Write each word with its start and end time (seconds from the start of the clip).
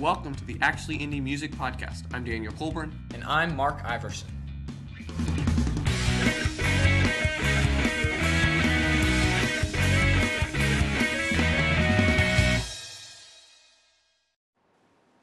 Welcome 0.00 0.34
to 0.34 0.44
the 0.44 0.58
Actually 0.60 0.98
Indie 0.98 1.22
Music 1.22 1.52
Podcast. 1.52 2.02
I'm 2.12 2.24
Daniel 2.24 2.52
Colburn. 2.52 2.92
And 3.14 3.22
I'm 3.22 3.54
Mark 3.54 3.80
Iverson. 3.84 4.28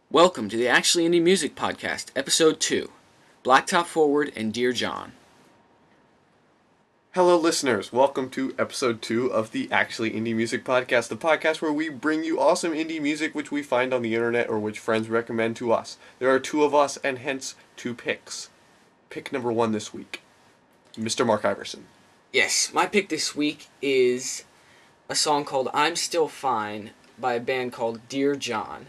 Welcome 0.09 0.47
to 0.47 0.55
the 0.55 0.69
Actually 0.69 1.07
Indie 1.07 1.21
Music 1.21 1.53
Podcast, 1.53 2.07
Episode 2.15 2.61
2 2.61 2.89
Blacktop 3.43 3.85
Forward 3.85 4.31
and 4.37 4.53
Dear 4.53 4.71
John. 4.71 5.11
Hello, 7.13 7.35
listeners. 7.37 7.91
Welcome 7.91 8.29
to 8.29 8.55
episode 8.57 9.01
two 9.01 9.25
of 9.33 9.51
the 9.51 9.69
Actually 9.69 10.11
Indie 10.11 10.33
Music 10.33 10.63
Podcast, 10.63 11.09
the 11.09 11.17
podcast 11.17 11.61
where 11.61 11.73
we 11.73 11.89
bring 11.89 12.23
you 12.23 12.39
awesome 12.39 12.71
indie 12.71 13.01
music 13.01 13.35
which 13.35 13.51
we 13.51 13.61
find 13.61 13.93
on 13.93 14.01
the 14.01 14.15
internet 14.15 14.47
or 14.49 14.57
which 14.57 14.79
friends 14.79 15.09
recommend 15.09 15.57
to 15.57 15.73
us. 15.73 15.97
There 16.19 16.33
are 16.33 16.39
two 16.39 16.63
of 16.63 16.73
us, 16.73 16.95
and 17.03 17.19
hence 17.19 17.55
two 17.75 17.93
picks. 17.93 18.49
Pick 19.09 19.33
number 19.33 19.51
one 19.51 19.73
this 19.73 19.93
week 19.93 20.21
Mr. 20.95 21.25
Mark 21.25 21.43
Iverson. 21.43 21.87
Yes, 22.31 22.71
my 22.73 22.85
pick 22.85 23.09
this 23.09 23.35
week 23.35 23.67
is 23.81 24.45
a 25.09 25.15
song 25.15 25.43
called 25.43 25.67
I'm 25.73 25.97
Still 25.97 26.29
Fine 26.29 26.91
by 27.19 27.33
a 27.33 27.41
band 27.41 27.73
called 27.73 28.07
Dear 28.07 28.37
John. 28.37 28.85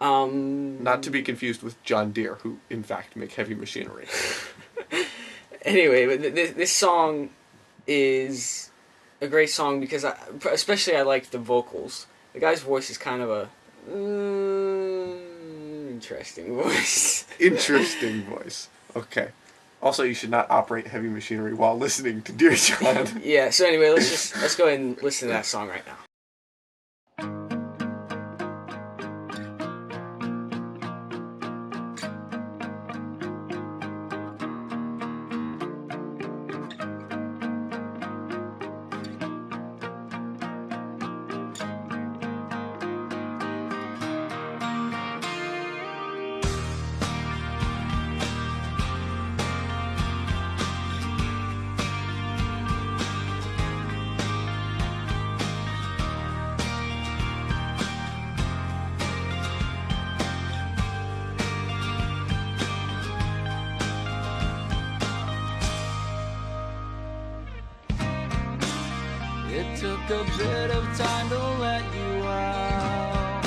Um, 0.00 0.82
Not 0.82 1.02
to 1.02 1.10
be 1.10 1.20
confused 1.20 1.62
with 1.62 1.82
John 1.84 2.12
Deere, 2.12 2.36
who 2.36 2.60
in 2.70 2.82
fact 2.82 3.14
make 3.14 3.32
heavy 3.34 3.54
machinery. 3.54 4.06
anyway, 5.64 6.06
but 6.06 6.34
this, 6.34 6.52
this 6.52 6.72
song 6.72 7.30
is 7.86 8.70
a 9.20 9.28
great 9.28 9.50
song 9.50 9.80
because 9.80 10.04
I, 10.04 10.16
especially 10.50 10.96
I 10.96 11.02
like 11.02 11.30
the 11.30 11.38
vocals. 11.38 12.06
The 12.32 12.40
guy's 12.40 12.62
voice 12.62 12.90
is 12.90 12.98
kind 12.98 13.22
of 13.22 13.30
a 13.30 13.48
mm, 13.90 15.20
interesting 15.90 16.56
voice. 16.62 17.26
Interesting 17.38 18.22
voice. 18.24 18.68
Okay. 18.96 19.28
Also, 19.82 20.02
you 20.02 20.14
should 20.14 20.30
not 20.30 20.50
operate 20.50 20.86
heavy 20.86 21.08
machinery 21.08 21.52
while 21.52 21.76
listening 21.76 22.22
to 22.22 22.32
Dear 22.32 22.54
John. 22.54 23.20
yeah. 23.24 23.50
So 23.50 23.66
anyway, 23.66 23.90
let's 23.90 24.08
just 24.10 24.34
let's 24.40 24.56
go 24.56 24.66
ahead 24.66 24.80
and 24.80 25.00
listen 25.02 25.28
to 25.28 25.34
that 25.34 25.44
song 25.44 25.68
right 25.68 25.86
now. 25.86 25.96
It 69.56 69.76
took 69.76 70.00
a 70.10 70.24
bit 70.36 70.72
of 70.72 70.84
time 70.98 71.28
to 71.28 71.38
let 71.60 71.84
you 71.94 72.24
out. 72.24 73.46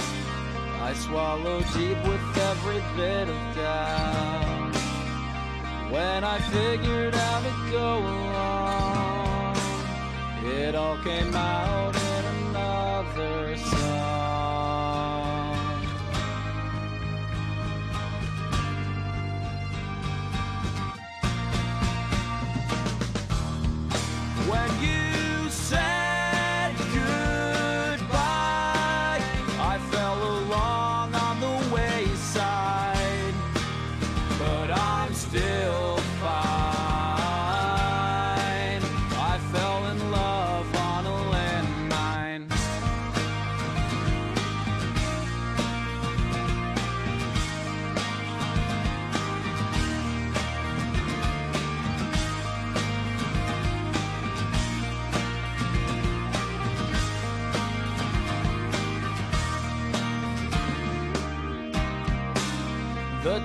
I 0.79 0.93
swallowed 0.93 1.65
deep 1.73 1.97
with 2.07 2.37
every 2.37 2.81
bit 2.95 3.27
of 3.27 3.35
doubt. 3.53 4.73
When 5.91 6.23
I 6.23 6.39
figured 6.39 7.13
out 7.13 7.43
to 7.43 7.71
go 7.71 7.97
along, 7.97 9.57
it 10.45 10.75
all 10.75 10.97
came 10.99 11.35
out 11.35 11.93
in 11.93 12.25
another 12.37 13.57
song. 13.57 14.77
When 24.49 24.71
you 24.81 24.96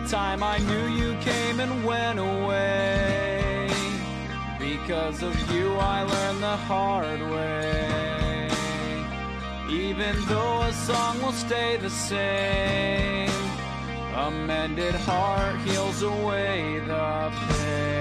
time 0.09 0.43
I 0.43 0.59
knew 0.59 0.87
you 0.89 1.17
came 1.21 1.61
and 1.61 1.85
went 1.85 2.19
away. 2.19 3.71
Because 4.59 5.23
of 5.23 5.35
you, 5.51 5.75
I 5.75 6.03
learned 6.03 6.43
the 6.43 6.57
hard 6.57 7.21
way. 7.21 8.49
Even 9.71 10.15
though 10.27 10.63
a 10.63 10.73
song 10.73 11.21
will 11.23 11.33
stay 11.33 11.77
the 11.77 11.91
same, 11.91 13.31
a 14.15 14.31
mended 14.31 14.95
heart 14.95 15.57
heals 15.61 16.03
away 16.03 16.81
the 16.87 17.33
pain. 17.49 17.92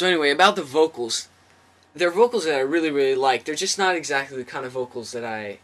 So 0.00 0.06
anyway, 0.06 0.30
about 0.30 0.56
the 0.56 0.62
vocals, 0.62 1.28
they're 1.94 2.10
vocals 2.10 2.46
that 2.46 2.54
I 2.54 2.60
really 2.60 2.90
really 2.90 3.14
like. 3.14 3.44
They're 3.44 3.54
just 3.54 3.76
not 3.76 3.96
exactly 3.96 4.38
the 4.38 4.46
kind 4.46 4.64
of 4.64 4.72
vocals 4.72 5.12
that 5.12 5.26
I 5.26 5.58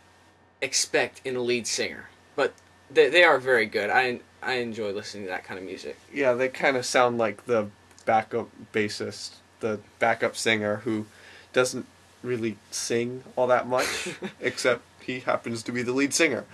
expect 0.60 1.22
in 1.24 1.36
a 1.36 1.40
lead 1.40 1.66
singer, 1.66 2.10
but 2.34 2.52
they 2.90 3.08
they 3.08 3.24
are 3.24 3.38
very 3.38 3.64
good. 3.64 3.88
I 3.88 4.20
I 4.42 4.56
enjoy 4.56 4.92
listening 4.92 5.24
to 5.24 5.30
that 5.30 5.44
kind 5.44 5.58
of 5.58 5.64
music. 5.64 5.96
Yeah, 6.12 6.34
they 6.34 6.50
kind 6.50 6.76
of 6.76 6.84
sound 6.84 7.16
like 7.16 7.46
the 7.46 7.68
backup 8.04 8.50
bassist, 8.74 9.36
the 9.60 9.80
backup 9.98 10.36
singer 10.36 10.82
who 10.84 11.06
doesn't 11.54 11.86
really 12.22 12.58
sing 12.70 13.24
all 13.36 13.46
that 13.46 13.66
much, 13.66 14.10
except 14.40 14.82
he 15.00 15.20
happens 15.20 15.62
to 15.62 15.72
be 15.72 15.80
the 15.80 15.94
lead 15.94 16.12
singer. 16.12 16.44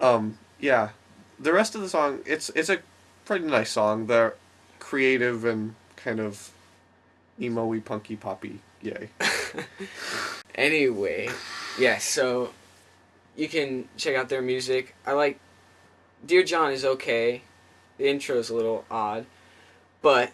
Um, 0.00 0.38
yeah, 0.58 0.88
the 1.38 1.52
rest 1.52 1.76
of 1.76 1.80
the 1.80 1.88
song 1.88 2.22
it's 2.26 2.48
it's 2.56 2.68
a 2.68 2.80
pretty 3.24 3.46
nice 3.46 3.70
song. 3.70 4.08
They're 4.08 4.34
creative 4.80 5.44
and 5.44 5.76
kind 5.94 6.18
of 6.18 6.50
emo-y, 7.40 7.80
punky, 7.80 8.16
poppy. 8.16 8.60
Yay. 8.82 9.10
Anyway, 10.56 11.28
yeah, 11.78 11.98
so 11.98 12.50
you 13.36 13.46
can 13.46 13.88
check 13.98 14.16
out 14.16 14.30
their 14.30 14.40
music. 14.40 14.94
I 15.06 15.12
like 15.12 15.38
Dear 16.24 16.42
John 16.42 16.72
is 16.72 16.84
okay. 16.84 17.42
The 17.98 18.08
intro 18.08 18.38
is 18.38 18.48
a 18.48 18.54
little 18.54 18.84
odd, 18.90 19.26
but 20.00 20.32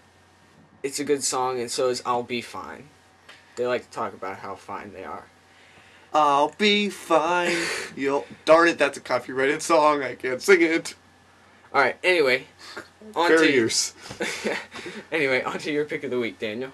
it's 0.82 1.00
a 1.00 1.04
good 1.04 1.24
song, 1.24 1.60
and 1.60 1.70
so 1.70 1.88
is 1.88 2.02
I'll 2.06 2.22
Be 2.22 2.40
Fine. 2.40 2.88
They 3.56 3.66
like 3.66 3.84
to 3.84 3.90
talk 3.90 4.14
about 4.14 4.38
how 4.38 4.54
fine 4.54 4.92
they 4.92 5.04
are. 5.04 5.26
I'll 6.14 6.54
be 6.56 6.88
fine. 6.88 7.56
You'll 7.96 8.26
darn 8.44 8.68
it. 8.68 8.78
That's 8.78 8.98
a 8.98 9.00
copyrighted 9.00 9.60
song. 9.60 10.02
I 10.02 10.14
can't 10.14 10.40
sing 10.40 10.62
it. 10.62 10.94
All 11.74 11.80
right. 11.80 11.96
Anyway, 12.04 12.44
on 13.16 13.28
Fair 13.28 13.38
to 13.38 13.50
use. 13.50 13.94
anyway, 15.12 15.42
on 15.42 15.58
to 15.58 15.72
your 15.72 15.84
pick 15.84 16.04
of 16.04 16.10
the 16.10 16.20
week, 16.20 16.38
Daniel. 16.38 16.70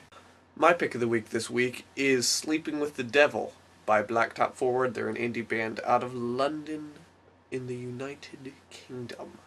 My 0.60 0.72
pick 0.72 0.96
of 0.96 1.00
the 1.00 1.06
week 1.06 1.28
this 1.28 1.48
week 1.48 1.84
is 1.94 2.26
Sleeping 2.26 2.80
with 2.80 2.96
the 2.96 3.04
Devil 3.04 3.52
by 3.86 4.02
Blacktop 4.02 4.54
Forward. 4.54 4.94
They're 4.94 5.08
an 5.08 5.14
indie 5.14 5.46
band 5.46 5.78
out 5.86 6.02
of 6.02 6.16
London 6.16 6.94
in 7.52 7.68
the 7.68 7.76
United 7.76 8.52
Kingdom. 8.68 9.38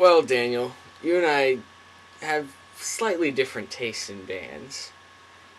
Well, 0.00 0.22
Daniel, 0.22 0.72
you 1.02 1.18
and 1.18 1.26
I 1.26 1.58
have 2.24 2.56
slightly 2.76 3.30
different 3.30 3.70
tastes 3.70 4.08
in 4.08 4.24
bands. 4.24 4.92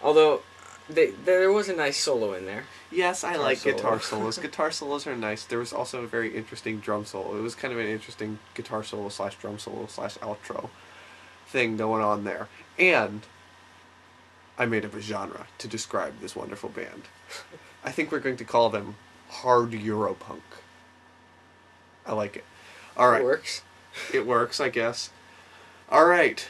Although 0.01 0.41
they, 0.89 1.11
there 1.11 1.51
was 1.51 1.69
a 1.69 1.75
nice 1.75 1.97
solo 1.97 2.33
in 2.33 2.47
there. 2.47 2.63
Yes, 2.91 3.23
I 3.23 3.33
Guitar 3.33 3.45
like 3.45 3.57
solo. 3.59 3.75
guitar 3.75 3.99
solos. 4.01 4.37
guitar 4.39 4.71
solos 4.71 5.05
are 5.05 5.15
nice. 5.15 5.43
There 5.43 5.59
was 5.59 5.71
also 5.71 6.01
a 6.03 6.07
very 6.07 6.35
interesting 6.35 6.79
drum 6.79 7.05
solo. 7.05 7.37
It 7.37 7.41
was 7.41 7.53
kind 7.53 7.71
of 7.71 7.79
an 7.79 7.85
interesting 7.85 8.39
guitar 8.55 8.83
solo 8.83 9.09
slash 9.09 9.35
drum 9.35 9.59
solo 9.59 9.85
slash 9.85 10.17
outro 10.17 10.71
thing 11.45 11.77
going 11.77 12.01
on 12.01 12.23
there. 12.23 12.47
And 12.79 13.21
I 14.57 14.65
made 14.65 14.85
up 14.85 14.95
a 14.95 15.01
genre 15.01 15.45
to 15.59 15.67
describe 15.67 16.19
this 16.19 16.35
wonderful 16.35 16.69
band. 16.69 17.03
I 17.83 17.91
think 17.91 18.11
we're 18.11 18.17
going 18.17 18.37
to 18.37 18.43
call 18.43 18.71
them 18.71 18.95
hard 19.29 19.69
Europunk. 19.69 20.41
I 22.07 22.13
like 22.13 22.37
it. 22.37 22.45
All 22.97 23.11
right. 23.11 23.21
It 23.21 23.25
works. 23.25 23.61
It 24.13 24.25
works, 24.25 24.59
I 24.59 24.69
guess. 24.69 25.09
All 25.89 26.05
right. 26.05 26.47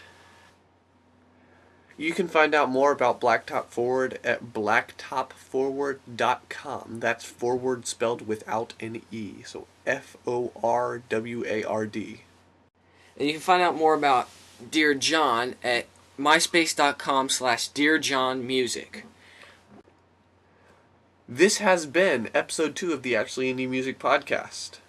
You 1.97 2.13
can 2.13 2.27
find 2.27 2.53
out 2.55 2.69
more 2.69 2.91
about 2.91 3.21
Blacktop 3.21 3.65
Forward 3.65 4.19
at 4.23 4.53
blacktopforward.com. 4.53 6.99
That's 6.99 7.25
forward 7.25 7.85
spelled 7.85 8.27
without 8.27 8.73
an 8.79 9.03
E. 9.11 9.43
So 9.45 9.67
F 9.85 10.17
O 10.25 10.51
R 10.63 11.03
W 11.09 11.43
A 11.45 11.63
R 11.63 11.85
D. 11.85 12.21
And 13.17 13.27
you 13.27 13.33
can 13.33 13.41
find 13.41 13.61
out 13.61 13.75
more 13.75 13.93
about 13.93 14.29
Dear 14.71 14.95
John 14.95 15.55
at 15.63 15.85
myspace.com 16.19 17.29
slash 17.29 17.69
dearjohnmusic. 17.71 19.03
This 21.27 21.59
has 21.59 21.85
been 21.85 22.29
episode 22.33 22.75
two 22.75 22.93
of 22.93 23.03
the 23.03 23.15
Actually 23.15 23.53
Indie 23.53 23.69
Music 23.69 23.99
Podcast. 23.99 24.79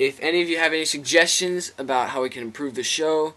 If 0.00 0.18
any 0.22 0.40
of 0.40 0.48
you 0.48 0.56
have 0.56 0.72
any 0.72 0.86
suggestions 0.86 1.72
about 1.76 2.08
how 2.08 2.22
we 2.22 2.30
can 2.30 2.42
improve 2.42 2.74
the 2.74 2.82
show, 2.82 3.34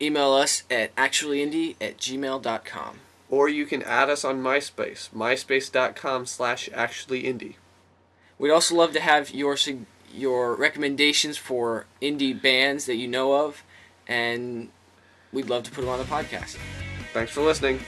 email 0.00 0.32
us 0.32 0.62
at 0.70 0.94
actuallyindie 0.94 1.74
at 1.80 1.98
gmail.com. 1.98 3.00
Or 3.28 3.48
you 3.48 3.66
can 3.66 3.82
add 3.82 4.08
us 4.08 4.24
on 4.24 4.40
MySpace, 4.40 5.10
myspace.com 5.10 6.26
slash 6.26 6.68
actuallyindie. 6.68 7.56
We'd 8.38 8.52
also 8.52 8.76
love 8.76 8.92
to 8.92 9.00
have 9.00 9.30
your 9.30 9.56
your 10.14 10.54
recommendations 10.54 11.36
for 11.36 11.86
indie 12.00 12.40
bands 12.40 12.86
that 12.86 12.94
you 12.94 13.08
know 13.08 13.34
of, 13.34 13.64
and 14.06 14.68
we'd 15.32 15.50
love 15.50 15.64
to 15.64 15.72
put 15.72 15.80
them 15.80 15.90
on 15.90 15.98
the 15.98 16.04
podcast. 16.04 16.56
Thanks 17.12 17.32
for 17.32 17.42
listening. 17.42 17.80